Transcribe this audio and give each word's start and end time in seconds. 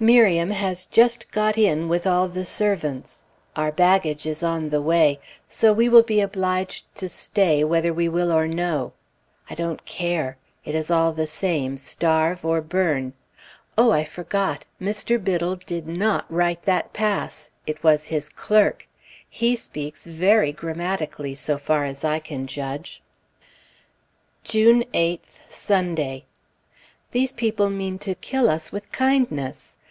Miriam 0.00 0.50
has 0.50 0.86
just 0.86 1.30
got 1.30 1.56
in 1.56 1.88
with 1.88 2.04
all 2.04 2.26
the 2.26 2.44
servants, 2.44 3.22
our 3.54 3.70
baggage 3.70 4.26
is 4.26 4.42
on 4.42 4.70
the 4.70 4.82
way, 4.82 5.20
so 5.48 5.72
we 5.72 5.88
will 5.88 6.02
be 6.02 6.20
obliged 6.20 6.92
to 6.96 7.08
stay 7.08 7.62
whether 7.62 7.94
we 7.94 8.08
will 8.08 8.32
or 8.32 8.48
no. 8.48 8.92
I 9.48 9.54
don't 9.54 9.84
care; 9.84 10.36
it 10.64 10.74
is 10.74 10.90
all 10.90 11.12
the 11.12 11.28
same, 11.28 11.76
starve 11.76 12.44
or 12.44 12.60
burn. 12.60 13.12
Oh! 13.78 13.92
I 13.92 14.02
forgot. 14.02 14.64
Mr. 14.82 15.22
Biddle 15.22 15.54
did 15.54 15.86
not 15.86 16.24
write 16.28 16.64
that 16.64 16.92
pass! 16.92 17.48
It 17.64 17.84
was 17.84 18.06
his 18.06 18.28
clerk. 18.30 18.88
He 19.30 19.54
speaks 19.54 20.06
very 20.06 20.50
grammatically, 20.50 21.36
so 21.36 21.56
far 21.56 21.84
as 21.84 22.02
I 22.04 22.18
can 22.18 22.48
judge!! 22.48 23.00
June 24.42 24.82
8th, 24.92 25.44
Sunday. 25.52 26.24
These 27.12 27.30
people 27.32 27.70
mean 27.70 28.00
to 28.00 28.16
kill 28.16 28.50
us 28.50 28.72
with 28.72 28.90
kindness. 28.90 29.76